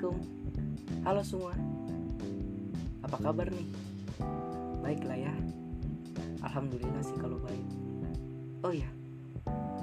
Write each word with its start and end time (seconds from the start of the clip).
Assalamualaikum. 0.00 1.04
Halo 1.04 1.20
semua. 1.20 1.52
Apa 3.04 3.20
kabar 3.20 3.52
nih? 3.52 3.68
Baiklah 4.80 5.28
ya. 5.28 5.34
Alhamdulillah 6.40 7.04
sih 7.04 7.20
kalau 7.20 7.36
baik. 7.36 7.68
Oh 8.64 8.72
ya 8.72 8.88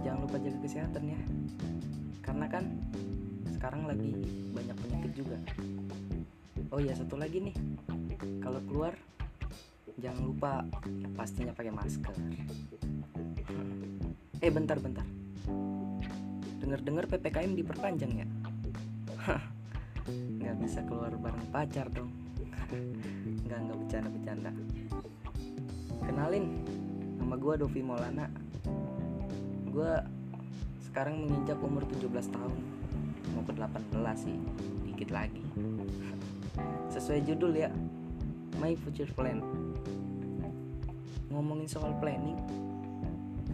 Jangan 0.02 0.26
lupa 0.26 0.42
jaga 0.42 0.58
kesehatan 0.66 1.14
ya. 1.14 1.22
Karena 2.26 2.50
kan 2.50 2.66
Sekarang 3.54 3.86
lagi 3.86 4.10
banyak 4.58 4.74
penyakit 4.82 5.12
juga. 5.14 5.38
Oh 6.74 6.82
ya 6.82 6.98
satu 6.98 7.14
lagi 7.14 7.54
nih. 7.54 7.56
Kalau 8.42 8.58
keluar 8.66 8.98
Jangan 10.02 10.22
lupa 10.26 10.66
ya 10.98 11.10
pastinya 11.14 11.54
pakai 11.54 11.70
masker. 11.70 12.18
Eh 14.42 14.50
bentar 14.50 14.82
bentar. 14.82 15.06
Dengar-dengar 16.58 17.06
PPKM 17.06 17.54
diperpanjang 17.54 18.14
ya 18.18 18.28
nggak 20.08 20.56
bisa 20.64 20.80
keluar 20.88 21.12
bareng 21.16 21.48
pacar 21.52 21.92
dong. 21.92 22.12
Nggak 23.44 23.60
nggak 23.64 23.78
bercanda 23.80 24.10
bercanda 24.12 24.52
kenalin 26.08 26.64
nama 27.20 27.36
gue 27.36 27.54
Dovi 27.60 27.82
Maulana. 27.84 28.32
Gue 29.68 29.92
sekarang 30.88 31.28
menginjak 31.28 31.60
umur 31.60 31.84
17 31.86 32.10
tahun. 32.32 32.60
Mau 33.36 33.44
ke 33.44 33.54
18 33.54 33.94
sih 34.16 34.38
dikit 34.88 35.12
lagi. 35.12 35.44
Sesuai 36.90 37.22
judul 37.28 37.54
ya 37.54 37.70
My 38.58 38.74
Future 38.80 39.12
Plan. 39.12 39.44
Ngomongin 41.30 41.68
soal 41.68 41.94
planning 42.00 42.40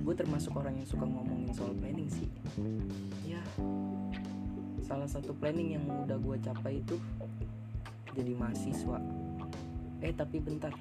gue 0.04 0.12
termasuk 0.20 0.52
orang 0.60 0.76
yang 0.76 0.88
suka 0.88 1.08
ngomongin 1.08 1.52
soal 1.56 1.72
planning 1.80 2.12
sih. 2.12 2.28
Ya 3.24 3.40
salah 4.84 5.08
satu 5.08 5.32
planning 5.32 5.80
yang 5.80 5.86
udah 5.88 6.20
gue 6.20 6.38
capai 6.44 6.84
itu 6.84 7.00
jadi 8.14 8.36
mahasiswa. 8.36 9.00
Eh 10.04 10.14
tapi 10.14 10.44
bentar. 10.44 10.76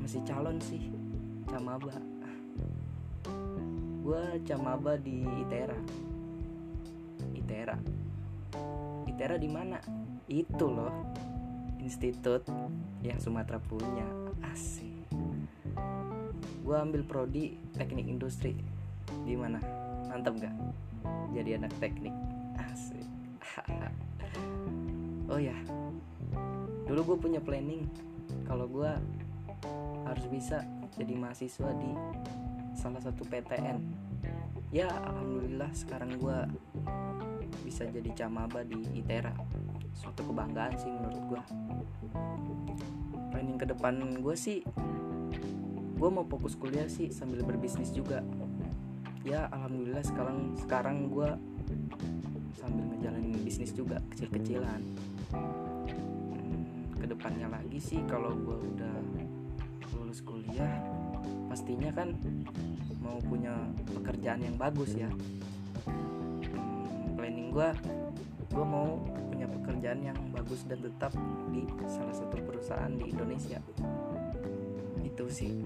Masih 0.00 0.24
calon 0.24 0.56
sih. 0.58 0.88
Camaba. 1.46 1.94
Gue 4.02 4.24
camaba 4.48 4.96
di 4.96 5.22
ITERA. 5.44 5.78
ITERA. 7.36 7.76
ITERA 9.06 9.36
di 9.36 9.48
mana? 9.52 9.78
Itu 10.26 10.72
loh. 10.72 11.12
Institut 11.78 12.48
yang 13.04 13.20
Sumatera 13.20 13.60
punya. 13.60 14.08
Asik. 14.48 15.06
Gue 16.64 16.76
ambil 16.76 17.04
prodi 17.04 17.54
teknik 17.76 18.08
industri. 18.08 18.56
Di 19.28 19.36
mana? 19.36 19.60
Mantap 20.08 20.40
gak 20.40 20.56
jadi 21.36 21.60
anak 21.60 21.72
teknik 21.78 22.16
oh 25.32 25.40
ya 25.40 25.54
dulu 26.88 27.14
gue 27.14 27.16
punya 27.28 27.40
planning 27.40 27.84
kalau 28.48 28.68
gue 28.68 28.90
harus 30.08 30.26
bisa 30.32 30.64
jadi 30.96 31.14
mahasiswa 31.16 31.70
di 31.76 31.92
salah 32.76 33.00
satu 33.02 33.24
PTN 33.28 33.78
ya 34.72 34.88
alhamdulillah 34.88 35.68
sekarang 35.72 36.16
gue 36.16 36.38
bisa 37.64 37.84
jadi 37.88 38.10
camaba 38.14 38.64
di 38.64 38.80
ITERA 38.96 39.32
suatu 39.92 40.24
kebanggaan 40.28 40.74
sih 40.76 40.88
menurut 40.88 41.22
gue 41.28 41.42
planning 43.32 43.58
ke 43.60 43.66
depan 43.68 44.00
gue 44.20 44.36
sih 44.36 44.64
gue 45.98 46.10
mau 46.14 46.22
fokus 46.22 46.54
kuliah 46.54 46.86
sih 46.86 47.10
sambil 47.10 47.42
berbisnis 47.42 47.90
juga. 47.90 48.22
Ya 49.26 49.50
alhamdulillah 49.50 50.06
sekarang 50.06 50.54
sekarang 50.62 50.96
gue 51.10 51.30
ngejalanin 52.98 53.38
bisnis 53.46 53.70
juga 53.70 54.02
kecil-kecilan. 54.10 54.82
Hmm, 55.30 56.90
ke 56.98 57.06
depannya 57.06 57.46
lagi 57.46 57.78
sih 57.78 58.02
kalau 58.10 58.34
gue 58.34 58.58
udah 58.74 58.96
lulus 59.94 60.18
kuliah 60.26 60.82
pastinya 61.46 61.94
kan 61.94 62.18
mau 62.98 63.22
punya 63.22 63.54
pekerjaan 63.94 64.42
yang 64.42 64.58
bagus 64.58 64.98
ya. 64.98 65.06
Hmm, 65.86 67.14
planning 67.14 67.54
gue 67.54 67.70
gue 68.50 68.64
mau 68.66 68.98
punya 69.30 69.46
pekerjaan 69.46 70.00
yang 70.02 70.18
bagus 70.34 70.66
dan 70.66 70.82
tetap 70.82 71.14
di 71.54 71.62
salah 71.86 72.16
satu 72.18 72.34
perusahaan 72.42 72.90
di 72.90 73.14
Indonesia. 73.14 73.62
Itu 75.06 75.30
sih. 75.30 75.62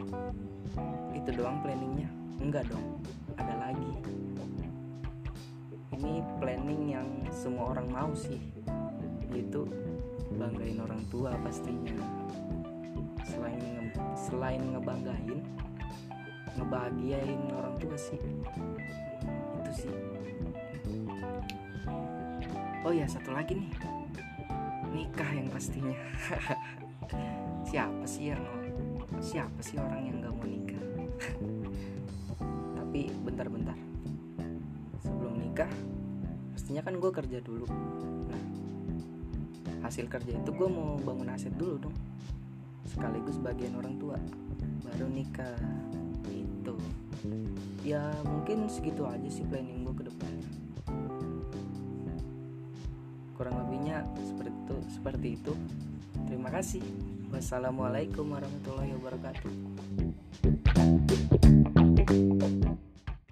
Itu 1.17 1.31
doang 1.33 1.65
planningnya. 1.65 2.13
Enggak 2.45 2.69
dong. 2.69 3.01
Ada 3.41 3.55
lagi 3.57 3.93
semua 7.33 7.73
orang 7.73 7.89
mau 7.89 8.13
sih. 8.13 8.39
Yaitu 9.33 9.65
banggain 10.37 10.79
orang 10.85 11.01
tua 11.09 11.33
pastinya. 11.41 11.97
Selain 13.25 13.57
nge 13.59 13.97
selain 14.15 14.63
ngebanggain 14.77 15.41
ngebahagiain 16.61 17.41
orang 17.57 17.75
tua 17.81 17.97
sih. 17.97 18.21
Itu 19.65 19.73
sih. 19.73 19.95
Oh 22.85 22.93
ya 22.93 23.09
satu 23.09 23.33
lagi 23.33 23.57
nih. 23.57 23.73
Nikah 24.93 25.31
yang 25.33 25.49
pastinya. 25.49 25.97
Siapa 27.73 28.05
sih 28.05 28.37
yang 28.37 28.45
siapa 29.23 29.63
sih 29.63 29.79
orang 29.79 30.03
yang 30.03 30.17
gak 30.19 30.35
mau 30.35 30.45
nikah? 30.45 30.85
Tapi 32.83 33.01
bentar-bentar 33.23 33.79
sebelum 35.01 35.39
nikah 35.39 35.71
pastinya 36.73 36.89
kan 36.89 37.05
gue 37.05 37.13
kerja 37.13 37.39
dulu. 37.45 37.69
Nah 38.33 38.41
hasil 39.85 40.09
kerja 40.09 40.41
itu 40.41 40.51
gue 40.57 40.69
mau 40.73 40.97
bangun 41.05 41.29
aset 41.29 41.53
dulu 41.53 41.77
dong. 41.77 41.93
Sekaligus 42.89 43.37
bagian 43.37 43.77
orang 43.77 44.01
tua. 44.01 44.17
Baru 44.81 45.05
nikah. 45.05 45.53
Itu 46.33 46.73
ya 47.85 48.01
mungkin 48.25 48.73
segitu 48.73 49.05
aja 49.05 49.29
sih 49.29 49.45
planning 49.53 49.85
gue 49.85 49.95
ke 50.01 50.05
depannya 50.09 50.49
kurang 53.37 53.59
lebihnya 53.61 54.09
seperti 54.25 54.57
itu 54.57 54.77
seperti 54.89 55.29
itu. 55.37 55.53
Terima 56.25 56.49
kasih. 56.49 56.81
Wassalamualaikum 57.29 58.33
warahmatullahi 58.33 58.97
wabarakatuh 58.97 59.53